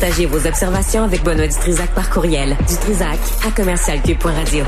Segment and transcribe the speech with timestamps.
[0.00, 2.56] Partagez vos observations avec Benoît Dutrisac par courriel.
[2.66, 4.64] Dutrisac à commercialcube.radio.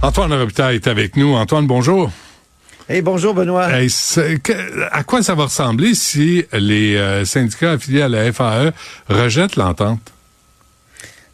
[0.00, 1.34] Antoine Robitaille est avec nous.
[1.34, 2.10] Antoine, bonjour.
[2.88, 3.66] Hey, bonjour Benoît.
[3.66, 8.72] à quoi ça va ressembler si les euh, syndicats affiliés à la FAE
[9.10, 10.00] rejettent l'entente?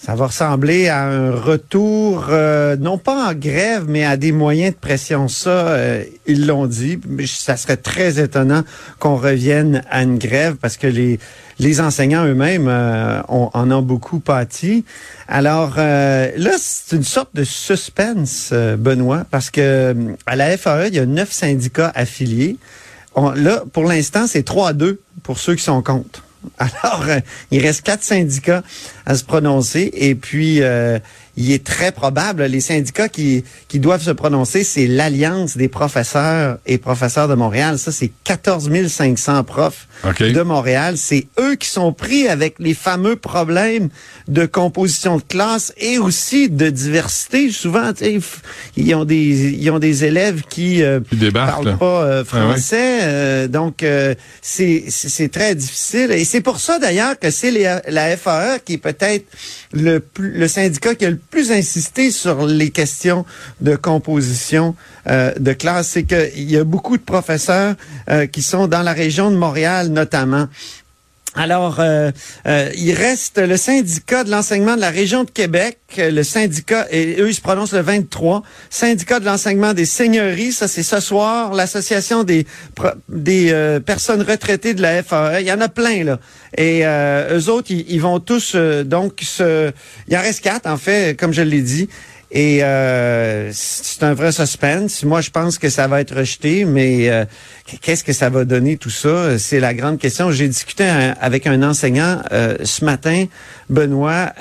[0.07, 4.73] Ça va ressembler à un retour, euh, non pas en grève, mais à des moyens
[4.73, 5.27] de pression.
[5.27, 7.01] Ça, euh, ils l'ont dit.
[7.27, 8.63] Ça serait très étonnant
[9.01, 11.19] qu'on revienne à une grève parce que les,
[11.59, 14.85] les enseignants eux-mêmes euh, en ont beaucoup pâti.
[15.27, 19.93] Alors là, c'est une sorte de suspense, Benoît, parce que
[20.25, 22.59] à la FAE, il y a neuf syndicats affiliés.
[23.35, 26.23] là, pour l'instant, c'est 3-2 pour ceux qui sont contre.
[26.59, 28.63] Alors, euh, il reste quatre syndicats
[29.05, 30.99] à se prononcer et puis euh,
[31.37, 36.59] il est très probable, les syndicats qui, qui doivent se prononcer, c'est l'Alliance des professeurs
[36.67, 37.79] et professeurs de Montréal.
[37.79, 39.87] Ça, c'est 14 500 profs
[40.21, 40.97] de Montréal.
[40.97, 43.89] C'est eux qui sont pris avec les fameux problèmes
[44.29, 47.51] de composition de classe et aussi de diversité.
[47.51, 47.93] Souvent,
[48.77, 51.01] ils ont des ils ont des élèves qui euh,
[51.33, 56.13] parlent pas euh, ah français, euh, donc euh, c'est c'est très difficile.
[56.13, 57.51] Et c'est pour ça d'ailleurs que c'est
[57.89, 59.27] la FAE qui est peut-être
[59.73, 63.25] le le syndicat qui a le plus insisté sur les questions
[63.61, 64.75] de composition
[65.07, 65.89] de classe.
[65.89, 67.75] C'est qu'il y a beaucoup de professeurs
[68.33, 70.49] qui sont dans la région de Montréal notamment
[71.37, 72.11] alors, euh,
[72.47, 77.21] euh, il reste le syndicat de l'enseignement de la région de Québec, le syndicat, et
[77.21, 81.53] eux, ils se prononcent le 23, syndicat de l'enseignement des seigneuries, ça c'est ce soir,
[81.53, 82.47] l'association des
[83.11, 86.19] des euh, personnes retraitées de la FAE, il y en a plein, là.
[86.57, 89.73] Et euh, eux autres, ils, vont tous, donc, se...
[90.09, 91.89] il en reste quatre, en fait, comme je l'ai dit,
[92.39, 95.05] et euh, c'est un vrai suspense.
[95.05, 97.25] Moi, je pense que ça va être rejeté, mais euh,
[97.81, 99.39] qu'est-ce que ça va donner tout ça?
[99.39, 100.31] C'est la grande question.
[100.31, 100.85] J'ai discuté
[101.19, 103.25] avec un enseignant euh, ce matin,
[103.71, 104.35] Benoît.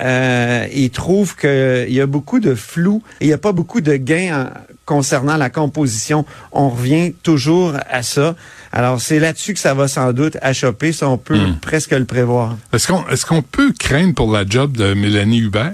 [0.74, 4.50] il trouve qu'il y a beaucoup de flou il n'y a pas beaucoup de gains
[4.84, 6.26] concernant la composition.
[6.52, 8.36] On revient toujours à ça.
[8.72, 11.60] Alors, c'est là-dessus que ça va sans doute achoper, ça on peut hmm.
[11.62, 12.58] presque le prévoir.
[12.74, 15.72] Est-ce qu'on est-ce qu'on peut craindre pour la job de Mélanie Hubert?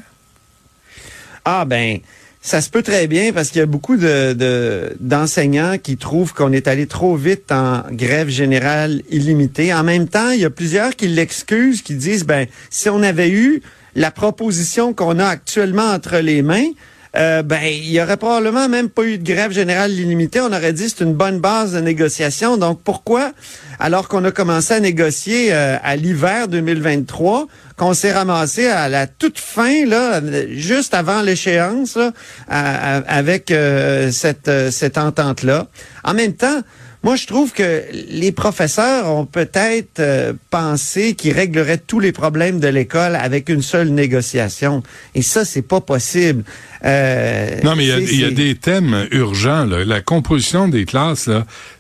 [1.45, 1.99] Ah ben,
[2.41, 6.53] ça se peut très bien parce qu'il y a beaucoup de, d'enseignants qui trouvent qu'on
[6.53, 9.73] est allé trop vite en grève générale illimitée.
[9.73, 13.31] En même temps, il y a plusieurs qui l'excusent, qui disent ben si on avait
[13.31, 13.63] eu
[13.95, 16.67] la proposition qu'on a actuellement entre les mains,
[17.15, 20.41] euh, ben il y aurait probablement même pas eu de grève générale illimitée.
[20.41, 22.57] On aurait dit c'est une bonne base de négociation.
[22.57, 23.33] Donc pourquoi,
[23.79, 27.47] alors qu'on a commencé à négocier euh, à l'hiver 2023,
[27.77, 31.99] qu'on s'est ramassé à la toute fin, là, juste avant l'échéance,
[32.49, 35.67] avec euh, cette, cette entente-là?
[36.05, 36.63] En même temps,
[37.03, 42.61] moi, je trouve que les professeurs ont peut-être euh, pensé qu'ils régleraient tous les problèmes
[42.61, 44.85] de l'école avec une seule négociation.
[45.17, 46.45] Et ça, c'est pas possible.
[46.85, 49.65] Euh, non, mais il y, a des thèmes urgents.
[49.65, 49.85] Là.
[49.85, 51.29] La composition des classes,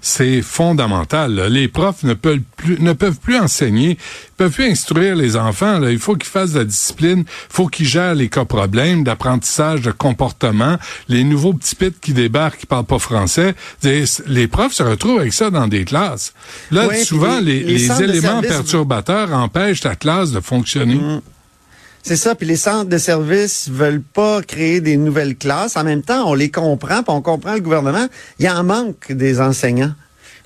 [0.00, 1.40] c'est fondamental.
[1.48, 3.98] Les profs ne peuvent plus, ne peuvent plus enseigner,
[4.42, 5.78] peuvent plus instruire les enfants.
[5.78, 5.92] Là.
[5.92, 9.82] Il faut qu'ils fassent de la discipline, il faut qu'ils gèrent les cas problèmes d'apprentissage,
[9.82, 10.78] de comportement.
[11.08, 15.32] Les nouveaux petits pits qui débarquent, qui parlent pas français, les profs se retrouvent avec
[15.32, 16.32] ça dans des classes.
[16.72, 20.96] Là, souvent, les, éléments perturbateurs empêchent ta classe de fonctionner.
[20.96, 21.20] Mm.
[22.02, 25.76] C'est ça, puis les centres de services veulent pas créer des nouvelles classes.
[25.76, 28.08] En même temps, on les comprend, puis on comprend le gouvernement.
[28.40, 29.94] Il y en manque des enseignants.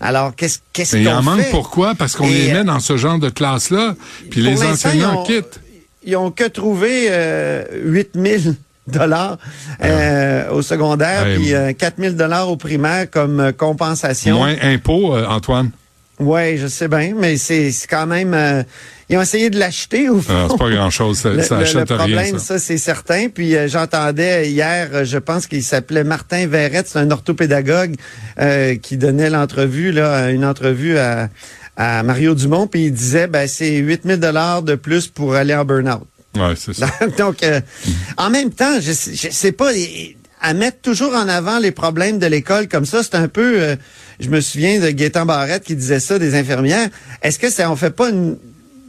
[0.00, 1.00] Alors, qu'est-ce qu'on fait?
[1.00, 1.94] Il en manque pourquoi?
[1.94, 3.94] Parce qu'on les met dans ce genre de classe-là,
[4.30, 5.60] puis les enseignants quittent.
[6.04, 8.54] Ils ont que trouvé euh, 8000
[8.86, 9.38] dollars
[9.82, 14.36] euh, au secondaire, puis euh, 4000 dollars au primaire comme euh, compensation.
[14.36, 15.70] Moins impôts, euh, Antoine.
[16.18, 18.32] Oui, je sais bien, mais c'est quand même...
[18.32, 18.62] Euh,
[19.08, 20.48] ils ont essayé de l'acheter au fond.
[20.50, 23.28] c'est pas grand-chose, ça, le, ça le, problème, ça, c'est certain.
[23.28, 27.94] Puis euh, j'entendais hier, euh, je pense qu'il s'appelait Martin Verrette, c'est un orthopédagogue
[28.82, 31.28] qui donnait l'entrevue, là, une entrevue à,
[31.76, 35.64] à Mario Dumont, puis il disait, ben c'est 8000 dollars de plus pour aller en
[35.64, 36.06] burn-out.
[36.34, 36.88] Ouais, c'est ça.
[37.18, 37.44] Donc,
[38.16, 39.70] en même temps, je, je sais pas,
[40.46, 43.76] à mettre toujours en avant les problèmes de l'école comme ça, c'est un peu
[44.20, 46.88] je me souviens de Gaétan Barrette qui disait ça des infirmières.
[47.20, 48.10] Est-ce que ça on fait pas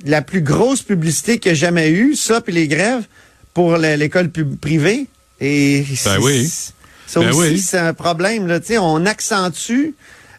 [0.06, 3.06] la plus grosse publicité qu'il y a jamais eu, ça puis les grèves
[3.56, 4.30] pour l'école
[4.62, 5.08] privée?
[5.42, 6.48] Et ben oui.
[7.08, 9.92] Ça ben aussi c'est un problème là, tu sais, on accentue euh,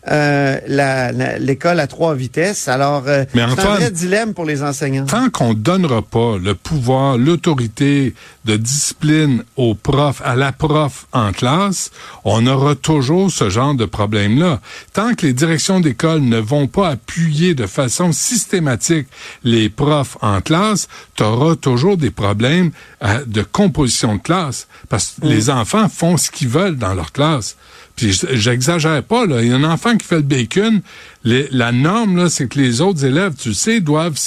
[0.08, 2.69] l'école à trois vitesses.
[2.69, 5.06] Alors, euh, c'est un vrai dilemme pour les enseignants.
[5.06, 8.14] Tant qu'on donnera pas le pouvoir, l'autorité
[8.44, 11.90] de discipline au prof, à la prof en classe,
[12.25, 14.60] on aura toujours ce genre de problème-là.
[14.93, 19.08] Tant que les directions d'école ne vont pas appuyer de façon systématique
[19.44, 22.70] les profs en classe, tu auras toujours des problèmes
[23.04, 24.66] euh, de composition de classe.
[24.88, 25.28] Parce que mm.
[25.28, 27.56] les enfants font ce qu'ils veulent dans leur classe.
[27.98, 29.42] Puis j'exagère pas, là.
[29.42, 30.82] Il y a un enfant qui fait le bacon.
[31.24, 34.18] la norme, là, c'est que les autres élèves, tu sais, doivent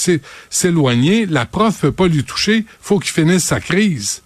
[0.50, 1.24] s'éloigner.
[1.24, 2.66] La prof peut pas lui toucher.
[2.82, 4.20] faut qu'il finisse sa crise.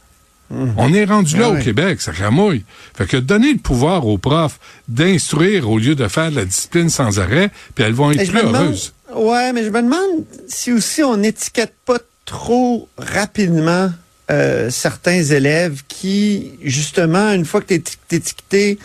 [0.51, 0.75] Hum.
[0.77, 2.65] On est rendu là ah au Québec, ça cramouille.
[2.97, 4.59] Fait que donner le pouvoir aux profs
[4.89, 8.39] d'instruire au lieu de faire de la discipline sans arrêt, puis elles vont être plus
[8.39, 8.93] heureuses.
[9.15, 13.91] ouais, mais je me demande si aussi on n'étiquette pas trop rapidement
[14.31, 18.79] euh, certains élèves qui, justement, une fois que tu es étiqueté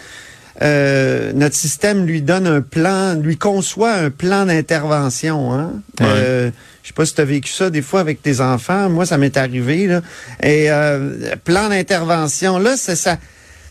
[0.62, 5.53] euh, notre système lui donne un plan, lui conçoit un plan d'intervention.
[5.53, 5.71] Hein?
[6.01, 6.51] Euh,
[6.83, 8.89] je sais pas si tu as vécu ça des fois avec tes enfants.
[8.89, 9.88] Moi, ça m'est arrivé.
[9.88, 10.01] Là.
[10.44, 13.18] Et euh, plan d'intervention, là, ça, ça,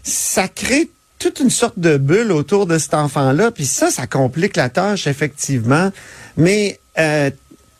[0.02, 3.50] ça crée toute une sorte de bulle autour de cet enfant-là.
[3.50, 5.92] Puis ça, ça complique la tâche, effectivement.
[6.36, 7.30] Mais euh,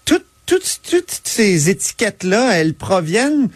[0.05, 3.49] toutes ces étiquettes-là, elles proviennent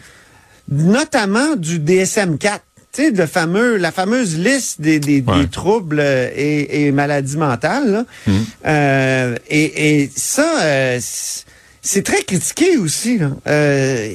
[0.69, 2.59] notamment du DSM-4
[2.95, 8.05] tu sais, fameux, la fameuse liste des, des, troubles euh, et, et, maladies mentales.
[8.25, 8.31] Mmh.
[8.65, 10.99] Euh, et, et, ça, euh,
[11.81, 13.17] c'est très critiqué aussi.
[13.17, 13.31] Là.
[13.47, 14.07] Euh,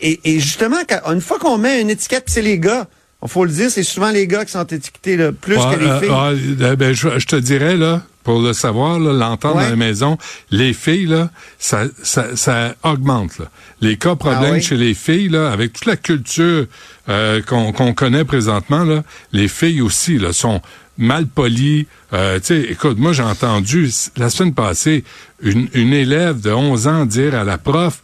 [0.00, 2.88] et, et, justement, une fois qu'on met une étiquette, c'est les gars.
[3.22, 6.00] Il faut le dire, c'est souvent les gars qui sont étiquetés là, plus que les
[6.00, 6.76] filles.
[6.76, 10.18] ben, je, je, te dirais, là, pour le savoir, l'entendre dans la maison,
[10.50, 13.38] les filles, là, ça, ça, ça augmente.
[13.38, 13.46] Là.
[13.80, 16.66] Les cas problèmes ah chez les filles, là, avec toute la culture
[17.08, 19.02] euh, qu'on connaît présentement, là,
[19.32, 20.60] les filles aussi là, sont
[20.98, 21.86] mal polies.
[22.12, 25.04] Euh, écoute, moi j'ai entendu la semaine passée
[25.40, 28.02] une, une élève de 11 ans dire à la prof,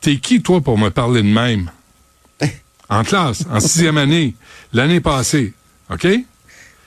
[0.00, 1.70] T'es qui toi pour me parler de même?
[2.88, 4.34] en classe, en sixième année,
[4.72, 5.52] l'année passée.
[5.90, 6.06] OK?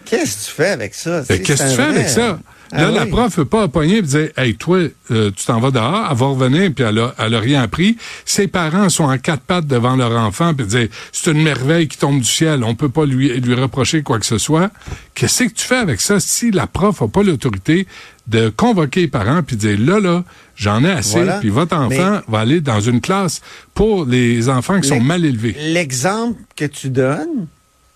[0.06, 1.24] Qu'est-ce que tu fais avec ça?
[1.28, 2.40] Ben, qu'est-ce que tu fais avec ça?
[2.74, 4.80] Ah là, la prof peut pas pogner et dire Hey, toi,
[5.12, 7.98] euh, tu t'en vas dehors, elle va revenir, puis elle a, elle a rien appris.
[8.26, 11.98] Ses parents sont en quatre pattes devant leur enfant, puis dire C'est une merveille qui
[11.98, 14.72] tombe du ciel, on peut pas lui, lui reprocher quoi que ce soit.
[15.16, 17.88] Qu'est-ce que tu fais avec ça si la prof a pas l'autorité
[18.28, 20.24] de convoquer les parents puis dire là, là,
[20.56, 23.42] j'en ai assez, puis votre enfant va aller dans une classe
[23.74, 25.56] pour les enfants qui sont mal élevés?
[25.60, 27.48] L'exemple que tu donnes,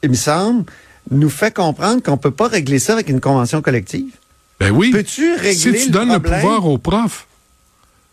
[0.04, 0.66] il me semble,
[1.12, 4.12] nous fait comprendre qu'on peut pas régler ça avec une convention collective.
[4.60, 4.92] Ben oui.
[4.92, 7.28] Peux-tu régler Si tu donnes le, pouvoir aux profs,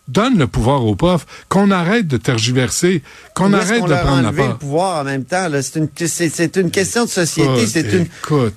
[0.09, 3.03] donne le pouvoir aux profs, qu'on arrête de tergiverser,
[3.35, 4.49] qu'on arrête de prendre la part.
[4.49, 5.49] le pouvoir en même temps.
[5.61, 7.67] C'est une, c'est, une question de société.
[7.67, 8.07] c'est une,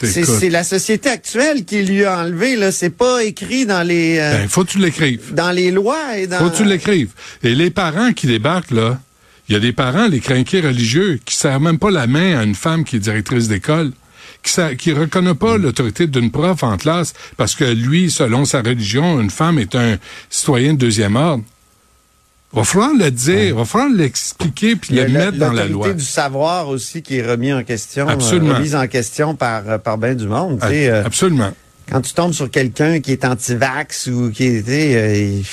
[0.02, 2.56] c'est, la société actuelle qui lui a enlevé.
[2.56, 4.18] Là, c'est pas écrit dans les.
[4.20, 5.34] Euh, ben, faut que tu l'écrives.
[5.34, 6.40] Dans les lois et dans.
[6.40, 7.12] Faut que tu l'écrives.
[7.44, 9.00] Et les parents qui débarquent là,
[9.48, 12.44] il y a des parents, les crinqués religieux, qui serrent même pas la main à
[12.44, 13.92] une femme qui est directrice d'école
[14.78, 15.62] qui ne reconnaît pas mm.
[15.62, 19.98] l'autorité d'une prof en classe parce que lui, selon sa religion, une femme est un
[20.30, 21.44] citoyen de deuxième ordre.
[22.54, 25.88] Il va falloir le dire, il va falloir l'expliquer puis le mettre dans la loi.
[25.88, 28.56] L'autorité du savoir aussi qui est remis en question, euh, Absolument.
[28.56, 30.60] remise en question par euh, par bien du monde.
[30.64, 31.52] Euh, Absolument.
[31.90, 35.44] Quand tu tombes sur quelqu'un qui est anti-vax ou qui est,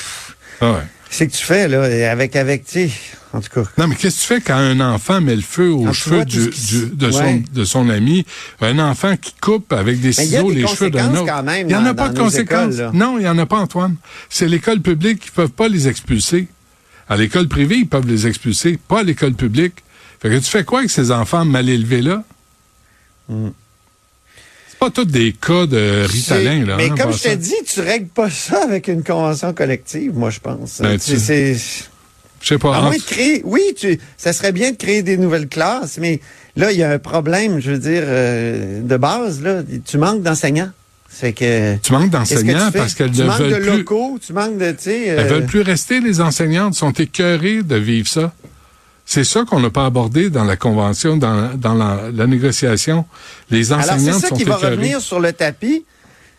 [0.60, 0.78] ah ouais.
[1.12, 2.90] C'est que tu fais là avec avec tu
[3.34, 3.70] en tout cas.
[3.78, 6.50] Non, mais qu'est-ce que tu fais quand un enfant met le feu aux cheveux du,
[6.92, 8.26] de, son, de son ami?
[8.60, 11.32] Un enfant qui coupe avec des ciseaux les cheveux d'un autre.
[11.58, 12.76] il n'y en a pas de conséquences.
[12.92, 13.96] non, il n'y en a pas, Antoine.
[14.28, 16.48] C'est l'école publique qui ne peuvent pas les expulser.
[17.08, 19.82] À l'école privée, ils peuvent les expulser, pas à l'école publique.
[20.20, 22.22] Fait que tu fais quoi avec ces enfants mal élevés-là?
[23.28, 23.48] Hmm.
[24.82, 26.76] Pas tous des cas de Ritalin, là.
[26.76, 30.30] Mais hein, comme je t'ai dit, tu règles pas ça avec une convention collective, moi,
[30.30, 30.80] je pense.
[30.80, 31.54] Ben, c'est
[32.40, 32.88] je sais pas.
[32.88, 36.18] À créer, oui, tu, ça serait bien de créer des nouvelles classes, mais
[36.56, 39.62] là, il y a un problème, je veux dire, euh, de base, là.
[39.86, 40.72] Tu manques d'enseignants.
[41.08, 41.76] C'est que.
[41.76, 45.06] Tu manques d'enseignants parce qu'elles ne veulent de locaux, tu manques de, tu sais.
[45.06, 48.32] Elles veulent plus rester, les enseignantes, sont écœurées de vivre ça.
[49.04, 53.04] C'est ça qu'on n'a pas abordé dans la convention, dans, dans la, négociation.
[53.50, 55.84] Les enseignantes sont Alors, c'est ça qui va revenir sur le tapis.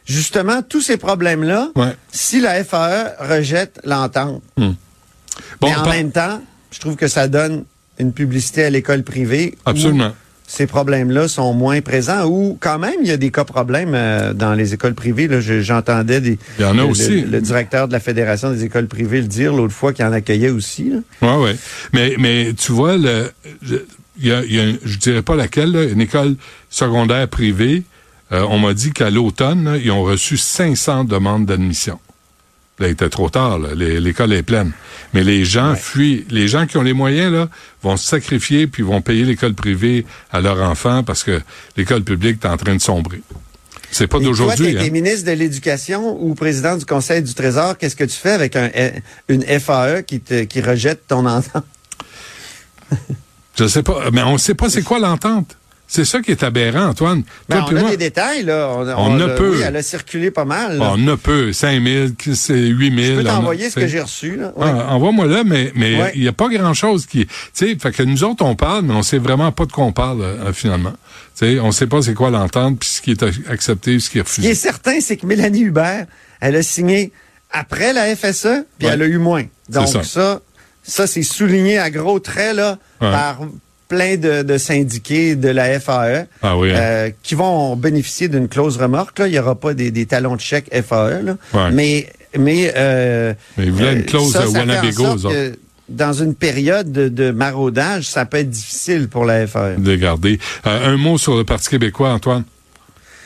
[0.05, 1.69] Justement, tous ces problèmes-là,
[2.11, 4.41] si la FAE rejette l'entente.
[4.57, 4.71] Hmm.
[5.61, 6.41] Mais en même temps,
[6.71, 7.63] je trouve que ça donne
[7.99, 9.55] une publicité à l'école privée.
[9.65, 10.11] Absolument.
[10.47, 14.33] Ces problèmes-là sont moins présents ou quand même il y a des cas problèmes euh,
[14.33, 15.29] dans les écoles privées.
[15.61, 16.37] j'entendais des.
[16.59, 17.21] Il y en a aussi.
[17.21, 20.49] Le, directeur de la fédération des écoles privées le dire l'autre fois qu'il en accueillait
[20.49, 20.91] aussi.
[21.21, 21.51] Oui, oui.
[21.93, 23.31] Mais mais tu vois le,
[24.19, 26.35] il y a, y a, je dirais pas laquelle, une école
[26.69, 27.83] secondaire privée
[28.31, 31.99] on m'a dit qu'à l'automne, ils ont reçu 500 demandes d'admission.
[32.79, 34.71] Là, il était trop tard, l'école est pleine.
[35.13, 36.25] Mais les gens fuient.
[36.31, 37.49] Les gens qui ont les moyens, là,
[37.83, 41.39] vont se sacrifier puis vont payer l'école privée à leurs enfants parce que
[41.77, 43.21] l'école publique est en train de sombrer.
[43.91, 44.73] C'est pas d'aujourd'hui.
[44.73, 44.89] Toi, hein.
[44.89, 48.69] ministre de l'Éducation ou président du Conseil du Trésor, qu'est-ce que tu fais avec un,
[49.27, 51.63] une FAE qui, te, qui rejette ton entente?
[53.55, 55.57] Je sais pas, mais on sait pas c'est quoi l'entente.
[55.87, 57.23] C'est ça qui est aberrant, Antoine.
[57.49, 58.67] Ben, on a des détails, là.
[58.97, 59.57] On, peut.
[59.57, 60.81] Oui, elle a circulé pas mal.
[60.81, 61.53] On ne peut.
[61.53, 63.15] 5 000, 8 000.
[63.15, 64.53] Je peux t'envoyer ce que j'ai reçu, là.
[64.59, 67.27] Ah, envoie-moi là, mais mais il n'y a pas grand-chose qui...
[67.27, 69.91] Tu sais, que nous autres, on parle, mais on sait vraiment pas de quoi on
[69.91, 70.93] parle, euh, finalement.
[71.37, 74.17] Tu sais, on sait pas c'est quoi l'entente, puis ce qui est accepté, ce qui
[74.17, 74.41] est refusé.
[74.41, 76.07] Ce qui est certain, c'est que Mélanie Hubert,
[76.41, 77.11] elle a signé
[77.51, 79.45] après la FSE, puis elle a eu moins.
[79.69, 80.41] Donc ça,
[80.83, 83.41] ça, c'est souligné à gros traits, là, par
[83.87, 86.61] plein de, syndiqués de la FAE ah hein.
[86.63, 89.19] euh, qui vont bénéficier d'une clause remorque.
[89.19, 89.27] Là.
[89.27, 91.21] Il n'y aura pas des, talons de chèque FAE.
[91.21, 91.37] Là.
[91.71, 94.45] Mais, mais, euh, mais il y a une clause ça,
[95.89, 99.75] dans une période de, maraudage, ça peut être difficile pour la FAE.
[99.77, 100.39] De garder.
[100.65, 102.43] Euh, un mot sur le Parti québécois, Antoine.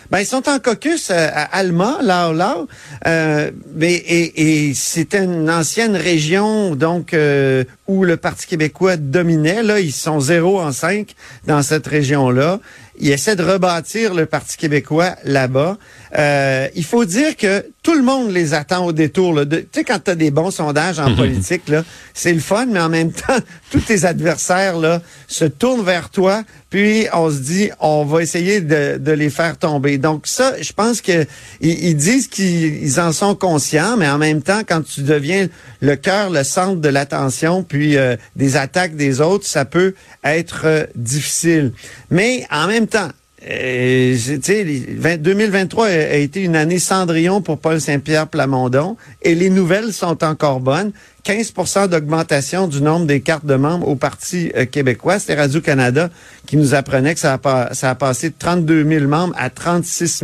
[0.09, 2.57] Ben, ils sont en caucus euh, à Alma, là, là.
[3.05, 9.63] Euh, mais, et, et c'était une ancienne région, donc, euh, où le Parti québécois dominait.
[9.63, 12.59] Là, ils sont zéro en cinq dans cette région-là.
[12.99, 15.77] Ils essaient de rebâtir le Parti québécois là-bas.
[16.17, 19.41] Euh, il faut dire que tout le monde les attend au détour.
[19.49, 21.83] Tu sais, quand tu as des bons sondages en politique, là,
[22.13, 23.37] c'est le fun, mais en même temps,
[23.71, 28.61] tous tes adversaires là, se tournent vers toi, puis on se dit, on va essayer
[28.61, 29.97] de, de les faire tomber.
[29.97, 31.25] Donc ça, je pense que
[31.61, 35.47] ils, disent qu'ils en sont conscients, mais en même temps, quand tu deviens
[35.81, 40.61] le cœur, le centre de l'attention, puis euh, des attaques des autres, ça peut être
[40.65, 41.71] euh, difficile.
[42.11, 43.09] Mais en même temps,
[43.49, 50.23] euh, 2023 a, été une année Cendrillon pour Paul Saint-Pierre Plamondon et les nouvelles sont
[50.23, 50.91] encore bonnes.
[51.27, 55.19] 15% d'augmentation du nombre des cartes de membres au Parti euh, québécois.
[55.19, 56.09] C'était Radio-Canada
[56.45, 60.23] qui nous apprenait que ça a, ça a passé de 32 000 membres à 36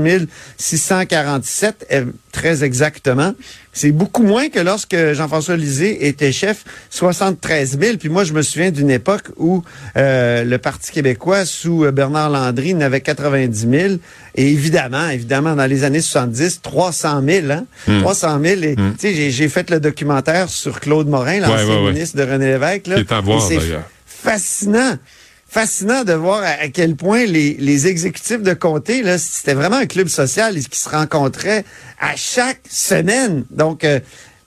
[0.58, 3.34] 647, euh, très exactement.
[3.74, 7.98] C'est beaucoup moins que lorsque Jean-François Lisée était chef, 73 000.
[7.98, 9.64] Puis moi, je me souviens d'une époque où
[9.98, 13.94] euh, le Parti québécois, sous Bernard Landry, n'avait 90 000.
[14.36, 17.66] Et évidemment, évidemment, dans les années 70, 300 000, hein?
[18.02, 18.46] 300 hmm.
[18.46, 18.62] 000.
[18.62, 22.88] Et, tu sais, j'ai fait le documentaire sur Claude Morin, l'ancien ministre de René Lévesque.
[22.88, 22.96] Là.
[22.98, 23.84] C'est à voir, d'ailleurs.
[24.06, 24.98] Fascinant
[25.54, 29.86] fascinant de voir à, quel point les, les exécutifs de comté, là, c'était vraiment un
[29.86, 31.64] club social qui se rencontrait
[32.00, 33.46] à chaque semaine.
[33.52, 34.00] Donc, euh,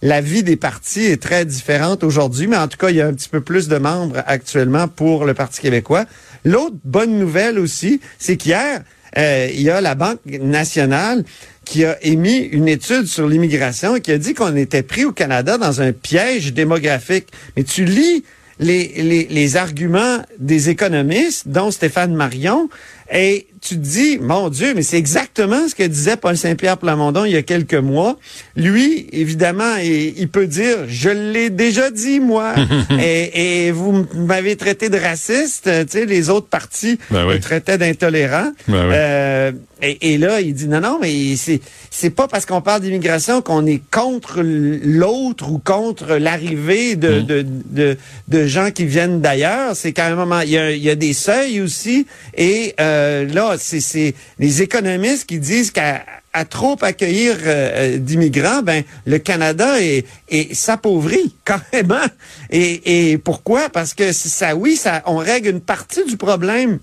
[0.02, 3.06] la vie des partis est très différente aujourd'hui, mais en tout cas, il y a
[3.06, 6.06] un petit peu plus de membres actuellement pour le Parti québécois.
[6.44, 8.82] L'autre bonne nouvelle aussi, c'est qu'hier,
[9.16, 11.24] euh, il y a la Banque nationale
[11.66, 15.12] qui a émis une étude sur l'immigration et qui a dit qu'on était pris au
[15.12, 17.26] Canada dans un piège démographique.
[17.56, 18.24] Mais tu lis
[18.58, 22.70] les, les, les arguments des économistes, dont Stéphane Marion,
[23.12, 27.24] et tu te dis, mon Dieu, mais c'est exactement ce que disait Paul Saint-Pierre Plamondon
[27.24, 28.16] il y a quelques mois.
[28.54, 32.54] Lui, évidemment, il, peut dire, je l'ai déjà dit, moi,
[33.00, 37.78] et, et, vous m'avez traité de raciste, tu sais, les autres partis ben me traitaient
[37.78, 38.52] d'intolérant.
[38.68, 42.60] Ben euh, et, et, là, il dit, non, non, mais c'est c'est pas parce qu'on
[42.60, 47.22] parle d'immigration qu'on est contre l'autre ou contre l'arrivée de, mm.
[47.26, 47.96] de, de,
[48.28, 49.74] de, gens qui viennent d'ailleurs.
[49.74, 52.06] C'est quand même, il y, a, il y a des seuils aussi,
[52.36, 56.04] et euh, là, c'est les économistes qui disent qu'à
[56.48, 62.04] trop accueillir euh, euh, d'immigrants, ben le Canada est, est s'appauvrit carrément.
[62.50, 63.68] Et, et pourquoi?
[63.68, 66.78] Parce que ça, oui, ça, on règle une partie du problème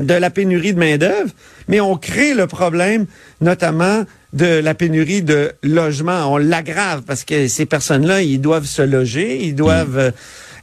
[0.00, 1.30] de la pénurie de main d'œuvre,
[1.68, 3.06] mais on crée le problème,
[3.40, 6.32] notamment de la pénurie de logement.
[6.32, 9.98] On l'aggrave parce que ces personnes-là, ils doivent se loger, ils doivent mm.
[9.98, 10.10] euh,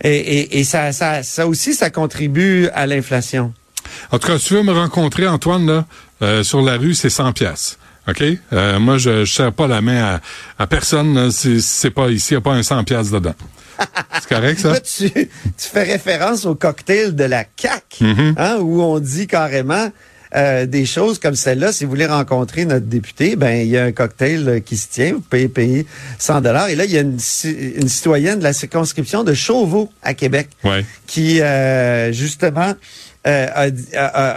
[0.01, 3.53] et, et, et ça, ça, ça aussi, ça contribue à l'inflation.
[4.11, 5.85] En tout cas, si tu veux me rencontrer, Antoine, là,
[6.21, 7.77] euh, sur la rue, c'est 100 pièces.
[8.07, 8.23] OK?
[8.53, 10.21] Euh, moi, je ne serre pas la main à,
[10.63, 11.31] à personne.
[11.31, 13.35] C'est pas ici, il n'y a pas un 100 pièces dedans.
[14.13, 14.79] C'est correct, ça?
[14.97, 18.33] tu, tu, fais référence au cocktail de la CAC, mm-hmm.
[18.37, 19.89] hein, où on dit carrément
[20.35, 21.71] euh, des choses comme celle-là.
[21.71, 25.13] Si vous voulez rencontrer notre député, ben il y a un cocktail qui se tient.
[25.13, 25.85] Vous payez, payer
[26.17, 26.69] 100 dollars.
[26.69, 30.49] Et là, il y a une, citoyenne de la circonscription de Chauveau à Québec
[31.07, 31.41] qui,
[32.11, 32.75] justement,
[33.27, 33.71] euh,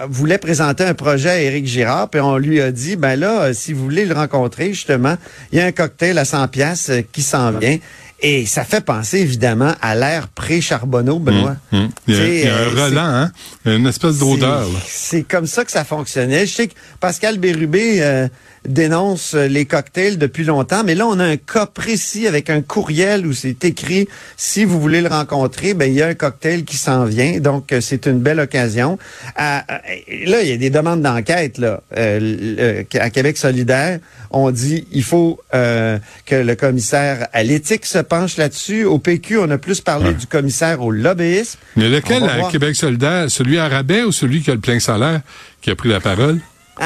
[0.09, 3.53] voulait présenter un projet à Éric Girard, puis on lui a dit, ben là, euh,
[3.55, 5.17] si vous voulez le rencontrer, justement,
[5.53, 7.79] il y a un cocktail à 100 pièces euh, qui s'en vient.
[8.25, 11.57] Et ça fait penser évidemment à l'ère pré-Charbonneau, Benoît.
[11.73, 13.33] Il, y a, il y a, un euh, relent, hein?
[13.65, 14.69] une espèce d'odeur.
[14.87, 16.47] C'est comme ça que ça fonctionnait.
[16.47, 18.29] Je sais que Pascal Bérubé euh,
[18.66, 23.26] dénonce les cocktails depuis longtemps, mais là, on a un cas précis avec un courriel
[23.26, 26.76] où c'est écrit si vous voulez le rencontrer, ben il y a un cocktail qui
[26.76, 27.40] s'en vient.
[27.40, 28.99] Donc, euh, c'est une belle occasion.
[29.37, 29.64] là,
[30.09, 33.99] il y a des demandes d'enquête là à Québec solidaire.
[34.31, 36.00] On dit il faut que
[36.35, 38.85] le commissaire à l'éthique se penche là-dessus.
[38.85, 41.59] Au PQ, on a plus parlé du commissaire au lobbyisme.
[41.76, 45.21] Mais lequel à Québec solidaire, celui à rabais ou celui qui a le plein salaire
[45.61, 46.40] qui a pris la parole?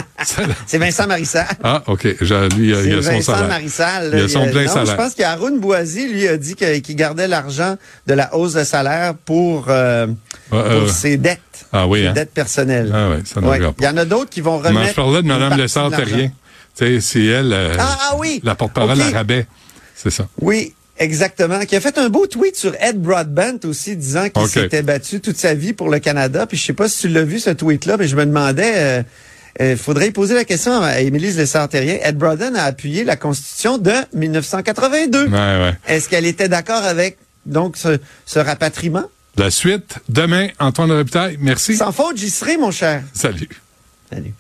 [0.67, 1.47] c'est Vincent Marissal.
[1.63, 2.05] Ah, OK.
[2.05, 4.11] lui, il a, son Vincent Marissal.
[4.13, 4.93] il a son plein salaire.
[4.93, 7.77] Je pense qu'Aaron Boisy, lui, a dit qu'il gardait l'argent
[8.07, 10.07] de la hausse de salaire pour, euh,
[10.51, 11.41] pour ses dettes.
[11.73, 12.13] Ah oui, ses hein?
[12.13, 12.93] dettes personnelles.
[12.95, 13.61] Ah oui, ça ouais.
[13.79, 14.75] Il y en a d'autres qui vont remettre.
[14.75, 16.31] Mais je parlais de Mme Lessard-Terrien.
[16.75, 18.41] C'est elle, euh, ah, ah, oui.
[18.45, 19.47] la porte-parole à rabais.
[19.95, 20.29] C'est ça.
[20.41, 24.81] Oui, Exactement, qui a fait un beau tweet sur Ed Broadbent aussi, disant qu'il s'était
[24.81, 26.47] battu toute sa vie pour le Canada.
[26.47, 29.03] Puis je sais pas si tu l'as vu ce tweet-là, mais je me demandais, euh,
[29.61, 31.99] euh faudrait poser la question à Émilie Lessard-Terrien.
[32.03, 35.27] Ed Broadbent a appuyé la Constitution de 1982.
[35.27, 35.73] Ouais, ouais.
[35.87, 39.05] Est-ce qu'elle était d'accord avec donc ce, ce rapatriement?
[39.37, 41.77] La suite, demain, Antoine Repitaille, merci.
[41.77, 43.03] Sans faute, j'y serai, mon cher.
[43.13, 43.49] Salut.
[44.11, 44.33] Salut.